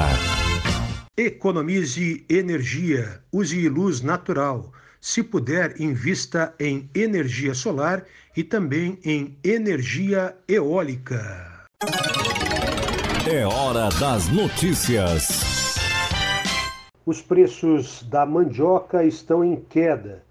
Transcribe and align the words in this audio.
Economize 1.16 2.26
energia, 2.28 3.22
use 3.32 3.66
luz 3.68 4.02
natural. 4.02 4.72
Se 5.00 5.22
puder, 5.22 5.80
invista 5.80 6.52
em 6.58 6.90
energia 6.94 7.54
solar 7.54 8.04
e 8.36 8.42
também 8.42 8.98
em 9.04 9.38
energia 9.44 10.36
eólica. 10.48 11.53
É 13.26 13.46
hora 13.46 13.88
das 13.98 14.28
notícias. 14.28 15.74
Os 17.04 17.20
preços 17.20 18.02
da 18.02 18.24
mandioca 18.24 19.04
estão 19.04 19.44
em 19.44 19.56
queda 19.56 20.22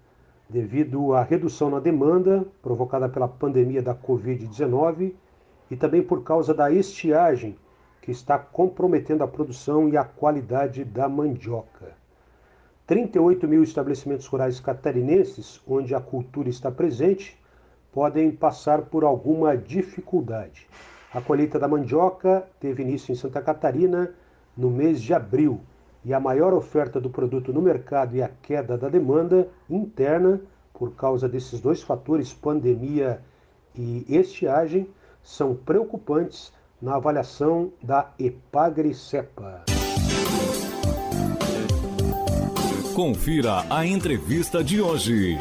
devido 0.48 1.12
à 1.12 1.22
redução 1.22 1.70
na 1.70 1.80
demanda 1.80 2.46
provocada 2.62 3.08
pela 3.08 3.28
pandemia 3.28 3.82
da 3.82 3.94
Covid-19 3.94 5.12
e 5.70 5.76
também 5.76 6.02
por 6.02 6.22
causa 6.22 6.54
da 6.54 6.70
estiagem 6.70 7.56
que 8.00 8.10
está 8.10 8.38
comprometendo 8.38 9.22
a 9.22 9.28
produção 9.28 9.88
e 9.88 9.96
a 9.96 10.04
qualidade 10.04 10.84
da 10.84 11.08
mandioca. 11.08 11.96
38 12.86 13.48
mil 13.48 13.62
estabelecimentos 13.62 14.26
rurais 14.26 14.60
catarinenses, 14.60 15.60
onde 15.66 15.94
a 15.94 16.00
cultura 16.00 16.48
está 16.48 16.70
presente, 16.70 17.36
podem 17.92 18.30
passar 18.30 18.82
por 18.82 19.04
alguma 19.04 19.56
dificuldade. 19.56 20.68
A 21.14 21.20
colheita 21.20 21.60
da 21.60 21.68
mandioca 21.68 22.44
teve 22.58 22.82
início 22.82 23.12
em 23.12 23.14
Santa 23.14 23.40
Catarina 23.40 24.10
no 24.56 24.68
mês 24.68 25.00
de 25.00 25.14
abril 25.14 25.60
e 26.04 26.12
a 26.12 26.18
maior 26.18 26.52
oferta 26.52 27.00
do 27.00 27.08
produto 27.08 27.52
no 27.52 27.62
mercado 27.62 28.16
e 28.16 28.22
a 28.22 28.28
queda 28.42 28.76
da 28.76 28.88
demanda 28.88 29.48
interna, 29.70 30.40
por 30.72 30.92
causa 30.96 31.28
desses 31.28 31.60
dois 31.60 31.80
fatores, 31.82 32.34
pandemia 32.34 33.20
e 33.76 34.04
estiagem, 34.08 34.88
são 35.22 35.54
preocupantes 35.54 36.52
na 36.82 36.96
avaliação 36.96 37.72
da 37.80 38.10
Epagre-Cepa. 38.18 39.62
Confira 42.92 43.64
a 43.70 43.86
entrevista 43.86 44.62
de 44.64 44.80
hoje. 44.82 45.38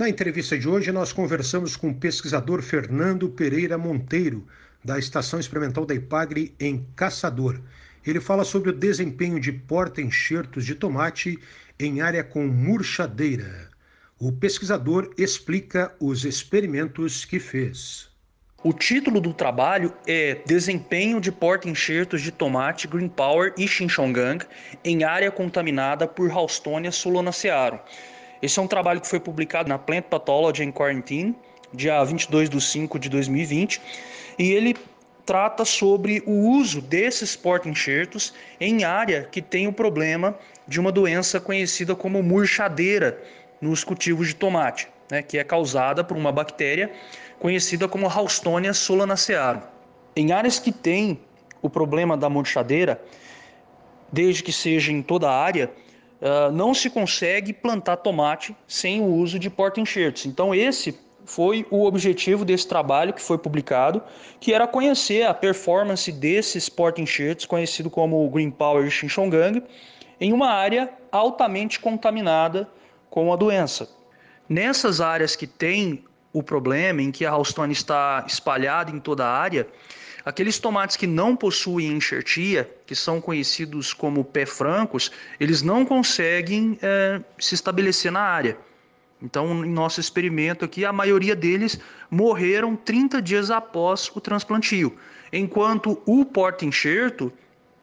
Na 0.00 0.08
entrevista 0.08 0.56
de 0.56 0.66
hoje, 0.66 0.90
nós 0.90 1.12
conversamos 1.12 1.76
com 1.76 1.90
o 1.90 1.94
pesquisador 1.94 2.62
Fernando 2.62 3.28
Pereira 3.28 3.76
Monteiro, 3.76 4.46
da 4.82 4.98
Estação 4.98 5.38
Experimental 5.38 5.84
da 5.84 5.94
Ipagre 5.94 6.54
em 6.58 6.86
Caçador. 6.96 7.60
Ele 8.06 8.18
fala 8.18 8.42
sobre 8.42 8.70
o 8.70 8.72
desempenho 8.72 9.38
de 9.38 9.52
porta-enxertos 9.52 10.64
de 10.64 10.74
tomate 10.74 11.38
em 11.78 12.00
área 12.00 12.24
com 12.24 12.46
murchadeira. 12.46 13.68
O 14.18 14.32
pesquisador 14.32 15.12
explica 15.18 15.94
os 16.00 16.24
experimentos 16.24 17.26
que 17.26 17.38
fez. 17.38 18.08
O 18.64 18.72
título 18.72 19.20
do 19.20 19.34
trabalho 19.34 19.92
é 20.06 20.40
Desempenho 20.46 21.20
de 21.20 21.30
porta-enxertos 21.30 22.22
de 22.22 22.32
tomate 22.32 22.88
Green 22.88 23.08
Power 23.10 23.52
e 23.58 23.68
Xinchongang 23.68 24.42
em 24.82 25.04
área 25.04 25.30
contaminada 25.30 26.08
por 26.08 26.30
Haustonia 26.30 26.90
solanacearum. 26.90 27.78
Esse 28.42 28.58
é 28.58 28.62
um 28.62 28.66
trabalho 28.66 29.00
que 29.00 29.08
foi 29.08 29.20
publicado 29.20 29.68
na 29.68 29.78
Plant 29.78 30.04
Pathology 30.04 30.62
and 30.62 30.72
Quarantine, 30.72 31.34
dia 31.74 32.02
22 32.02 32.48
de 32.48 32.60
5 32.60 32.98
de 32.98 33.08
2020, 33.08 33.80
e 34.38 34.52
ele 34.52 34.76
trata 35.26 35.64
sobre 35.64 36.22
o 36.26 36.32
uso 36.32 36.80
desses 36.80 37.36
porta-enxertos 37.36 38.32
em 38.58 38.82
área 38.82 39.28
que 39.30 39.42
tem 39.42 39.68
o 39.68 39.72
problema 39.72 40.36
de 40.66 40.80
uma 40.80 40.90
doença 40.90 41.38
conhecida 41.38 41.94
como 41.94 42.22
murchadeira 42.22 43.22
nos 43.60 43.84
cultivos 43.84 44.28
de 44.28 44.34
tomate, 44.34 44.88
né, 45.10 45.22
que 45.22 45.38
é 45.38 45.44
causada 45.44 46.02
por 46.02 46.16
uma 46.16 46.32
bactéria 46.32 46.90
conhecida 47.38 47.86
como 47.86 48.08
Haustonia 48.08 48.72
solanacearum. 48.72 49.60
Em 50.16 50.32
áreas 50.32 50.58
que 50.58 50.72
têm 50.72 51.20
o 51.62 51.68
problema 51.68 52.16
da 52.16 52.28
murchadeira, 52.28 53.00
desde 54.12 54.42
que 54.42 54.52
seja 54.52 54.90
em 54.90 55.02
toda 55.02 55.28
a 55.28 55.38
área, 55.38 55.70
uh, 56.20 56.52
não 56.52 56.74
se 56.74 56.90
consegue 56.90 57.52
plantar 57.52 57.98
tomate 57.98 58.54
sem 58.66 59.00
o 59.00 59.06
uso 59.06 59.38
de 59.38 59.48
porta-enxertos. 59.50 60.26
Então 60.26 60.54
esse 60.54 60.98
foi 61.24 61.66
o 61.70 61.84
objetivo 61.84 62.44
desse 62.44 62.66
trabalho 62.66 63.12
que 63.12 63.22
foi 63.22 63.38
publicado, 63.38 64.02
que 64.40 64.52
era 64.52 64.66
conhecer 64.66 65.22
a 65.24 65.34
performance 65.34 66.10
desses 66.10 66.68
porta-enxertos, 66.68 67.46
conhecido 67.46 67.88
como 67.88 68.28
Green 68.30 68.50
Power 68.50 68.90
Xinchongang, 68.90 69.62
em 70.20 70.32
uma 70.32 70.48
área 70.50 70.90
altamente 71.12 71.78
contaminada 71.78 72.68
com 73.08 73.32
a 73.32 73.36
doença. 73.36 73.88
Nessas 74.48 75.00
áreas 75.00 75.36
que 75.36 75.46
têm 75.46 76.04
o 76.32 76.42
problema 76.42 77.02
em 77.02 77.10
que 77.10 77.24
a 77.24 77.34
Houston 77.34 77.66
está 77.66 78.24
espalhada 78.26 78.90
em 78.90 79.00
toda 79.00 79.24
a 79.24 79.32
área, 79.32 79.66
aqueles 80.24 80.58
tomates 80.58 80.96
que 80.96 81.06
não 81.06 81.36
possuem 81.36 81.92
enxertia, 81.92 82.70
que 82.86 82.94
são 82.94 83.20
conhecidos 83.20 83.92
como 83.92 84.24
pé 84.24 84.46
francos, 84.46 85.10
eles 85.38 85.62
não 85.62 85.84
conseguem 85.84 86.78
é, 86.82 87.20
se 87.38 87.54
estabelecer 87.54 88.12
na 88.12 88.20
área. 88.20 88.56
Então, 89.22 89.64
em 89.64 89.70
nosso 89.70 90.00
experimento 90.00 90.64
aqui, 90.64 90.84
a 90.84 90.92
maioria 90.92 91.36
deles 91.36 91.78
morreram 92.10 92.74
30 92.74 93.20
dias 93.20 93.50
após 93.50 94.10
o 94.14 94.20
transplantio, 94.20 94.96
enquanto 95.32 96.00
o 96.06 96.24
porta-enxerto 96.24 97.32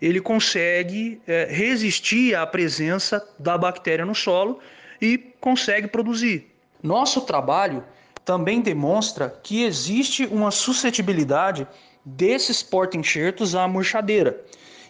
ele 0.02 0.22
consegue 0.22 1.20
é, 1.28 1.48
resistir 1.50 2.36
à 2.36 2.46
presença 2.46 3.28
da 3.40 3.58
bactéria 3.58 4.06
no 4.06 4.14
solo 4.14 4.60
e 5.02 5.18
consegue 5.40 5.88
produzir. 5.88 6.52
Nosso 6.82 7.22
trabalho 7.22 7.84
também 8.24 8.62
demonstra 8.62 9.30
que 9.42 9.64
existe 9.64 10.26
uma 10.26 10.52
suscetibilidade 10.52 11.68
desses 12.08 12.64
porta-enxertos 12.64 13.54
à 13.54 13.68
murchadeira. 13.68 14.42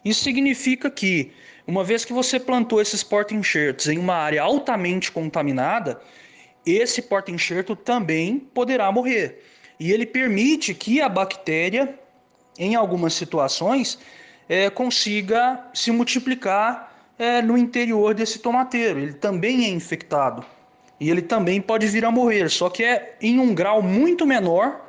Isso 0.06 0.24
significa 0.24 0.90
que, 0.90 1.32
uma 1.66 1.84
vez 1.84 2.06
que 2.06 2.14
você 2.14 2.40
plantou 2.40 2.80
esses 2.80 3.02
porta-enxertos 3.02 3.88
em 3.88 3.98
uma 3.98 4.14
área 4.14 4.44
altamente 4.44 5.12
contaminada, 5.12 6.00
esse 6.64 7.02
porta-enxerto 7.02 7.76
também 7.76 8.38
poderá 8.38 8.92
morrer. 8.92 9.44
E 9.80 9.92
ele 9.92 10.06
permite 10.06 10.74
que 10.76 11.02
a 11.02 11.10
bactéria, 11.10 11.98
em 12.58 12.76
algumas 12.76 13.14
situações, 13.14 13.98
é, 14.48 14.70
consiga 14.70 15.60
se 15.74 15.90
multiplicar 15.92 17.12
é, 17.18 17.42
no 17.42 17.58
interior 17.58 18.14
desse 18.14 18.40
tomateiro. 18.40 19.00
Ele 19.00 19.14
também 19.14 19.66
é 19.66 19.70
infectado 19.70 20.46
e 21.00 21.10
ele 21.10 21.22
também 21.22 21.62
pode 21.62 21.88
vir 21.88 22.06
a 22.06 22.12
morrer, 22.12 22.50
só 22.50 22.70
que 22.70 22.84
é 22.84 23.16
em 23.22 23.40
um 23.40 23.54
grau 23.54 23.82
muito 23.82 24.26
menor 24.26 24.82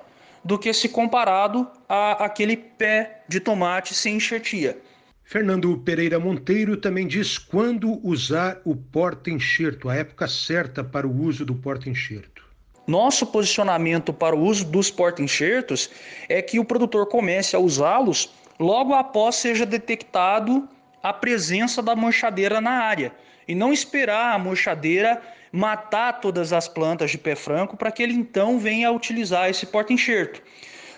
do 0.44 0.58
que 0.58 0.72
se 0.72 0.88
comparado 0.88 1.68
a 1.88 2.24
aquele 2.24 2.56
pé 2.56 3.22
de 3.28 3.40
tomate 3.40 3.94
sem 3.94 4.16
enxertia. 4.16 4.78
Fernando 5.24 5.76
Pereira 5.78 6.18
Monteiro 6.18 6.76
também 6.76 7.06
diz 7.06 7.36
quando 7.36 8.00
usar 8.06 8.60
o 8.64 8.74
porta-enxerto, 8.74 9.88
a 9.88 9.94
época 9.94 10.26
certa 10.26 10.82
para 10.82 11.06
o 11.06 11.22
uso 11.22 11.44
do 11.44 11.54
porta-enxerto. 11.54 12.46
Nosso 12.86 13.26
posicionamento 13.26 14.12
para 14.12 14.34
o 14.34 14.40
uso 14.40 14.64
dos 14.64 14.90
porta-enxertos 14.90 15.90
é 16.28 16.40
que 16.40 16.58
o 16.58 16.64
produtor 16.64 17.06
comece 17.06 17.54
a 17.54 17.58
usá-los 17.58 18.32
logo 18.58 18.94
após 18.94 19.36
seja 19.36 19.66
detectado 19.66 20.66
a 21.02 21.12
presença 21.12 21.82
da 21.82 21.94
manchadeira 21.94 22.60
na 22.60 22.70
área 22.70 23.12
e 23.46 23.54
não 23.54 23.72
esperar 23.72 24.34
a 24.34 24.38
manchadeira 24.38 25.20
matar 25.52 26.20
todas 26.20 26.52
as 26.52 26.68
plantas 26.68 27.10
de 27.10 27.18
pé 27.18 27.34
franco 27.34 27.76
para 27.76 27.92
que 27.92 28.02
ele 28.02 28.14
então 28.14 28.58
venha 28.58 28.88
a 28.88 28.92
utilizar 28.92 29.50
esse 29.50 29.66
porta-enxerto. 29.66 30.42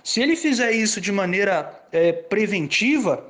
Se 0.02 0.20
ele 0.20 0.36
fizer 0.36 0.72
isso 0.72 1.00
de 1.00 1.12
maneira 1.12 1.78
é, 1.92 2.12
preventiva, 2.12 3.26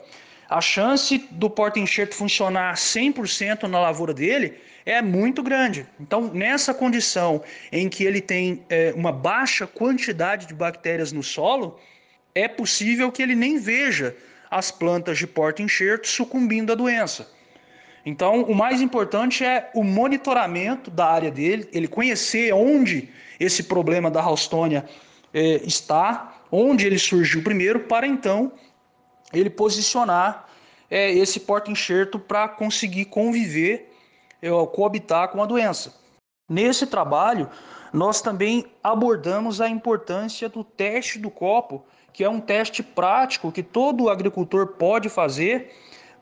a 0.48 0.60
chance 0.60 1.18
do 1.30 1.48
porta-enxerto 1.48 2.14
funcionar 2.14 2.74
100% 2.74 3.64
na 3.64 3.80
lavoura 3.80 4.12
dele 4.12 4.54
é 4.84 5.00
muito 5.00 5.42
grande. 5.42 5.86
Então, 6.00 6.32
nessa 6.32 6.74
condição 6.74 7.42
em 7.70 7.88
que 7.88 8.04
ele 8.04 8.20
tem 8.20 8.64
é, 8.68 8.92
uma 8.96 9.12
baixa 9.12 9.66
quantidade 9.66 10.46
de 10.46 10.54
bactérias 10.54 11.12
no 11.12 11.22
solo, 11.22 11.78
é 12.34 12.48
possível 12.48 13.12
que 13.12 13.22
ele 13.22 13.34
nem 13.34 13.58
veja 13.58 14.16
as 14.50 14.70
plantas 14.70 15.18
de 15.18 15.26
porta-enxerto 15.26 16.08
sucumbindo 16.08 16.72
à 16.72 16.74
doença. 16.74 17.30
Então, 18.04 18.42
o 18.42 18.54
mais 18.54 18.80
importante 18.80 19.44
é 19.44 19.70
o 19.74 19.84
monitoramento 19.84 20.90
da 20.90 21.06
área 21.06 21.30
dele, 21.30 21.68
ele 21.72 21.86
conhecer 21.86 22.52
onde 22.52 23.08
esse 23.38 23.64
problema 23.64 24.10
da 24.10 24.20
Raustônia 24.20 24.84
é, 25.32 25.60
está, 25.64 26.39
onde 26.50 26.86
ele 26.86 26.98
surgiu 26.98 27.42
primeiro, 27.42 27.80
para 27.80 28.06
então 28.06 28.52
ele 29.32 29.50
posicionar 29.50 30.48
é, 30.90 31.10
esse 31.12 31.40
porta-enxerto 31.40 32.18
para 32.18 32.48
conseguir 32.48 33.06
conviver, 33.06 33.92
é, 34.42 34.48
coabitar 34.72 35.28
com 35.28 35.42
a 35.42 35.46
doença. 35.46 35.94
Nesse 36.48 36.86
trabalho, 36.86 37.48
nós 37.92 38.20
também 38.20 38.66
abordamos 38.82 39.60
a 39.60 39.68
importância 39.68 40.48
do 40.48 40.64
teste 40.64 41.18
do 41.18 41.30
copo, 41.30 41.84
que 42.12 42.24
é 42.24 42.28
um 42.28 42.40
teste 42.40 42.82
prático 42.82 43.52
que 43.52 43.62
todo 43.62 44.10
agricultor 44.10 44.66
pode 44.74 45.08
fazer 45.08 45.72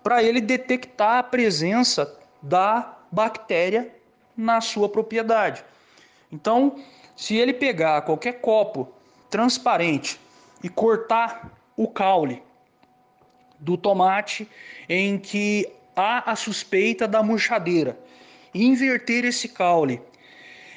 para 0.03 0.23
ele 0.23 0.41
detectar 0.41 1.19
a 1.19 1.23
presença 1.23 2.19
da 2.43 2.99
bactéria 3.11 3.95
na 4.37 4.61
sua 4.61 4.89
propriedade. 4.89 5.65
Então, 6.31 6.77
se 7.17 7.37
ele 7.37 7.53
pegar 7.53 8.03
qualquer 8.03 8.41
copo 8.41 8.93
transparente 9.31 10.21
e 10.63 10.69
cortar 10.69 11.53
o 11.77 11.87
caule 11.89 12.43
do 13.59 13.77
tomate 13.77 14.49
em 14.89 15.19
que 15.19 15.69
há 15.95 16.31
a 16.31 16.37
suspeita 16.37 17.09
da 17.09 17.23
murchadeira, 17.23 17.99
inverter 18.55 19.25
esse 19.25 19.49
caule 19.49 20.01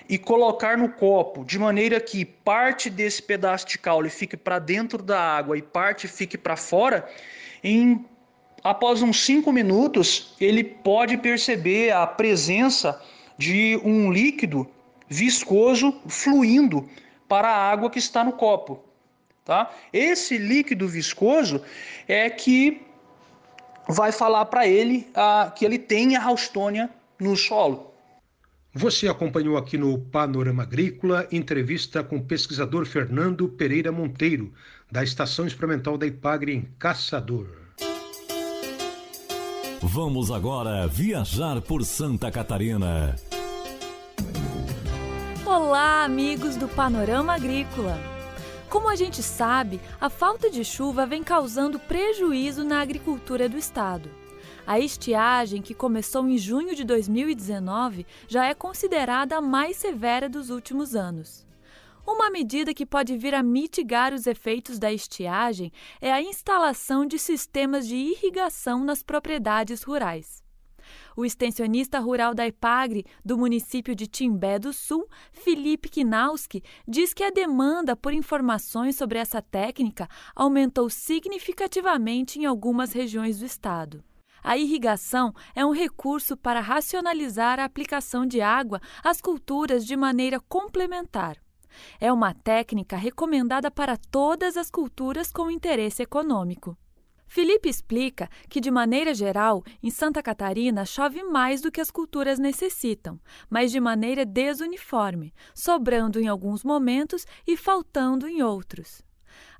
e 0.10 0.18
colocar 0.18 0.78
no 0.78 0.90
copo 0.90 1.46
de 1.46 1.58
maneira 1.58 2.00
que 2.00 2.26
parte 2.26 2.90
desse 2.90 3.22
pedaço 3.22 3.68
de 3.68 3.78
caule 3.78 4.10
fique 4.10 4.36
para 4.36 4.60
dentro 4.60 5.02
da 5.02 5.20
água 5.20 5.58
e 5.58 5.62
parte 5.62 6.08
fique 6.08 6.38
para 6.38 6.58
fora, 6.58 7.08
em 7.64 8.06
após 8.64 9.02
uns 9.02 9.24
5 9.26 9.52
minutos, 9.52 10.36
ele 10.40 10.64
pode 10.64 11.18
perceber 11.18 11.92
a 11.92 12.06
presença 12.06 13.02
de 13.38 13.80
um 13.84 14.12
líquido 14.12 14.70
viscoso 15.08 16.00
fluindo 16.08 16.88
para 17.32 17.48
a 17.48 17.72
água 17.72 17.90
que 17.90 17.98
está 17.98 18.26
no 18.26 18.34
copo. 18.34 18.84
Tá? 19.46 19.72
Esse 19.94 20.38
líquido 20.38 20.86
viscoso 20.86 21.62
é 22.06 22.30
que 22.30 22.82
vai 23.88 24.12
falar 24.12 24.44
para 24.48 24.68
ele 24.68 25.08
ah, 25.16 25.50
que 25.56 25.64
ele 25.64 25.80
tem 25.80 26.18
a 26.18 26.20
Raustônia 26.20 26.90
no 27.18 27.38
solo. 27.38 27.94
Você 28.74 29.08
acompanhou 29.08 29.56
aqui 29.56 29.78
no 29.78 29.98
Panorama 29.98 30.64
Agrícola 30.64 31.26
entrevista 31.32 32.04
com 32.04 32.18
o 32.18 32.24
pesquisador 32.26 32.86
Fernando 32.86 33.48
Pereira 33.48 33.94
Monteiro, 33.94 34.52
da 34.92 35.02
Estação 35.02 35.48
Experimental 35.48 35.98
da 35.98 36.06
Ipagre 36.06 36.54
em 36.54 36.64
Caçador. 36.78 37.48
Vamos 39.82 40.32
agora 40.32 40.86
viajar 40.86 41.62
por 41.62 41.86
Santa 41.86 42.30
Catarina. 42.30 43.16
Olá, 45.54 46.06
amigos 46.06 46.56
do 46.56 46.66
Panorama 46.66 47.34
Agrícola. 47.34 48.00
Como 48.70 48.88
a 48.88 48.96
gente 48.96 49.22
sabe, 49.22 49.82
a 50.00 50.10
falta 50.10 50.50
de 50.50 50.64
chuva 50.64 51.06
vem 51.06 51.22
causando 51.22 51.78
prejuízo 51.78 52.64
na 52.64 52.80
agricultura 52.80 53.50
do 53.50 53.58
estado. 53.58 54.10
A 54.66 54.80
estiagem, 54.80 55.62
que 55.62 55.74
começou 55.74 56.26
em 56.26 56.38
junho 56.38 56.74
de 56.74 56.86
2019, 56.86 58.08
já 58.30 58.46
é 58.46 58.54
considerada 58.54 59.36
a 59.36 59.42
mais 59.42 59.76
severa 59.76 60.30
dos 60.30 60.50
últimos 60.50 60.96
anos. 60.96 61.46
Uma 62.08 62.30
medida 62.30 62.74
que 62.74 62.86
pode 62.86 63.18
vir 63.18 63.36
a 63.36 63.44
mitigar 63.44 64.14
os 64.14 64.28
efeitos 64.28 64.80
da 64.80 64.90
estiagem 64.94 65.70
é 66.00 66.14
a 66.14 66.22
instalação 66.22 67.06
de 67.06 67.20
sistemas 67.20 67.86
de 67.86 67.98
irrigação 67.98 68.86
nas 68.86 69.04
propriedades 69.04 69.84
rurais. 69.84 70.42
O 71.16 71.26
extensionista 71.26 72.00
rural 72.00 72.34
da 72.34 72.48
Ipagre, 72.48 73.06
do 73.24 73.38
município 73.38 73.96
de 73.96 74.08
Timbé 74.08 74.58
do 74.58 74.72
Sul, 74.72 75.08
Felipe 75.32 75.90
Kinauski, 75.90 76.64
diz 76.88 77.14
que 77.14 77.24
a 77.24 77.30
demanda 77.30 77.96
por 77.96 78.14
informações 78.14 78.96
sobre 78.96 79.20
essa 79.20 79.42
técnica 79.42 80.08
aumentou 80.36 80.90
significativamente 80.90 82.40
em 82.40 82.46
algumas 82.46 82.94
regiões 82.94 83.40
do 83.40 83.46
estado. 83.46 84.04
A 84.44 84.58
irrigação 84.58 85.34
é 85.54 85.64
um 85.66 85.72
recurso 85.72 86.36
para 86.36 86.62
racionalizar 86.62 87.60
a 87.60 87.66
aplicação 87.66 88.26
de 88.26 88.42
água 88.42 88.82
às 89.04 89.22
culturas 89.22 89.86
de 89.86 89.96
maneira 89.96 90.40
complementar. 90.40 91.38
É 92.00 92.12
uma 92.12 92.34
técnica 92.34 92.98
recomendada 92.98 93.70
para 93.70 93.96
todas 93.96 94.58
as 94.58 94.70
culturas 94.70 95.32
com 95.32 95.50
interesse 95.50 96.02
econômico. 96.02 96.78
Felipe 97.34 97.70
explica 97.70 98.30
que, 98.50 98.60
de 98.60 98.70
maneira 98.70 99.14
geral, 99.14 99.64
em 99.82 99.90
Santa 99.90 100.22
Catarina 100.22 100.84
chove 100.84 101.24
mais 101.24 101.62
do 101.62 101.72
que 101.72 101.80
as 101.80 101.90
culturas 101.90 102.38
necessitam, 102.38 103.18
mas 103.50 103.72
de 103.72 103.80
maneira 103.80 104.26
desuniforme, 104.26 105.34
sobrando 105.56 106.20
em 106.20 106.28
alguns 106.28 106.62
momentos 106.62 107.26
e 107.48 107.56
faltando 107.56 108.28
em 108.28 108.44
outros. 108.44 109.02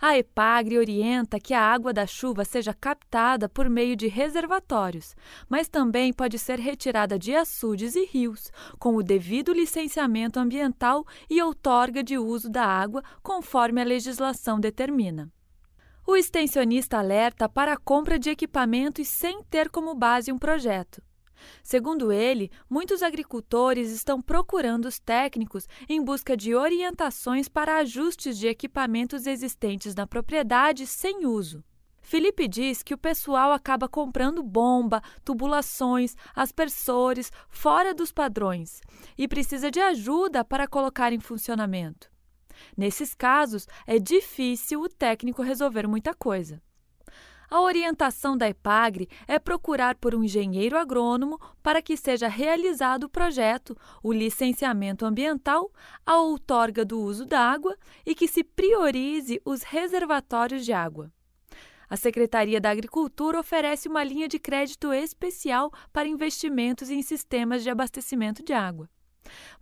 A 0.02 0.18
EPAGRE 0.18 0.80
orienta 0.80 1.40
que 1.40 1.54
a 1.54 1.62
água 1.62 1.94
da 1.94 2.06
chuva 2.06 2.44
seja 2.44 2.74
captada 2.74 3.48
por 3.48 3.70
meio 3.70 3.96
de 3.96 4.10
reservatórios, 4.10 5.16
mas 5.48 5.70
também 5.70 6.12
pode 6.12 6.38
ser 6.38 6.60
retirada 6.60 7.18
de 7.18 7.34
açudes 7.34 7.96
e 7.96 8.04
rios, 8.04 8.52
com 8.80 8.98
o 8.98 9.02
devido 9.02 9.54
licenciamento 9.54 10.42
ambiental 10.42 11.06
e 11.30 11.42
outorga 11.42 12.04
de 12.04 12.18
uso 12.18 12.50
da 12.50 12.66
água 12.66 13.02
conforme 13.24 13.80
a 13.80 13.86
legislação 13.86 14.60
determina. 14.60 15.32
O 16.12 16.18
extensionista 16.18 16.98
alerta 16.98 17.48
para 17.48 17.72
a 17.72 17.78
compra 17.78 18.20
de 18.20 18.30
equipamentos 18.30 19.08
sem 19.08 19.42
ter 19.44 19.70
como 19.70 19.96
base 19.96 20.30
um 20.30 20.38
projeto. 20.38 21.02
Segundo 21.64 22.12
ele, 22.12 22.52
muitos 22.70 23.02
agricultores 23.02 23.90
estão 23.92 24.22
procurando 24.22 24.90
os 24.90 25.00
técnicos 25.00 25.70
em 25.88 26.04
busca 26.04 26.36
de 26.36 26.54
orientações 26.54 27.48
para 27.48 27.78
ajustes 27.78 28.38
de 28.38 28.46
equipamentos 28.46 29.26
existentes 29.26 29.96
na 29.96 30.06
propriedade 30.06 30.86
sem 30.86 31.26
uso. 31.26 31.64
Felipe 32.02 32.46
diz 32.46 32.84
que 32.84 32.94
o 32.94 32.98
pessoal 32.98 33.54
acaba 33.54 33.88
comprando 33.88 34.44
bomba, 34.44 35.02
tubulações, 35.24 36.14
aspersores 36.36 37.32
fora 37.48 37.94
dos 37.94 38.12
padrões 38.12 38.82
e 39.18 39.30
precisa 39.30 39.72
de 39.72 39.80
ajuda 39.80 40.44
para 40.44 40.68
colocar 40.68 41.14
em 41.14 41.22
funcionamento. 41.22 42.11
Nesses 42.76 43.14
casos, 43.14 43.68
é 43.86 44.00
difícil 44.00 44.82
o 44.82 44.90
técnico 44.90 45.42
resolver 45.42 45.88
muita 45.88 46.14
coisa. 46.14 46.62
A 47.52 47.60
orientação 47.60 48.38
da 48.38 48.48
EPAGRE 48.48 49.10
é 49.28 49.38
procurar 49.38 49.96
por 49.96 50.16
um 50.16 50.24
engenheiro 50.24 50.78
agrônomo 50.78 51.38
para 51.62 51.82
que 51.82 51.98
seja 51.98 52.30
realizado 52.30 53.04
o 53.04 53.10
projeto, 53.10 53.76
o 54.02 54.14
licenciamento 54.14 55.06
ambiental, 55.06 55.70
a 56.06 56.18
outorga 56.18 56.86
do 56.86 57.02
uso 57.02 57.26
da 57.26 57.42
água 57.42 57.76
e 58.06 58.16
que 58.16 58.26
se 58.26 58.42
priorize 58.42 59.42
os 59.44 59.64
reservatórios 59.64 60.64
de 60.64 60.72
água. 60.72 61.12
A 61.90 61.98
Secretaria 61.98 62.62
da 62.62 62.70
Agricultura 62.70 63.42
oferece 63.42 63.90
uma 63.90 64.02
linha 64.02 64.30
de 64.30 64.40
crédito 64.40 64.94
especial 64.94 65.74
para 65.92 66.08
investimentos 66.08 66.90
em 66.90 67.02
sistemas 67.02 67.64
de 67.64 67.70
abastecimento 67.70 68.42
de 68.42 68.54
água. 68.54 68.90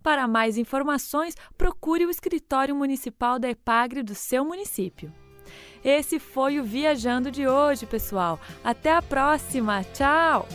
Para 0.02 0.26
mais 0.26 0.56
informações, 0.56 1.34
procure 1.56 2.06
o 2.06 2.10
escritório 2.10 2.74
municipal 2.74 3.38
da 3.38 3.48
EPAGRE 3.50 4.02
do 4.02 4.14
seu 4.14 4.44
município. 4.44 5.12
Esse 5.84 6.18
foi 6.18 6.58
o 6.60 6.64
Viajando 6.64 7.30
de 7.30 7.46
hoje, 7.46 7.86
pessoal. 7.86 8.38
Até 8.62 8.92
a 8.92 9.02
próxima. 9.02 9.82
Tchau! 9.84 10.46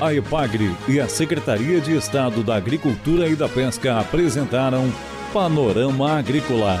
A 0.00 0.12
EPAGRE 0.12 0.76
e 0.88 0.98
a 0.98 1.08
Secretaria 1.08 1.80
de 1.80 1.96
Estado 1.96 2.42
da 2.42 2.56
Agricultura 2.56 3.28
e 3.28 3.36
da 3.36 3.48
Pesca 3.48 4.00
apresentaram 4.00 4.90
Panorama 5.32 6.18
Agrícola, 6.18 6.80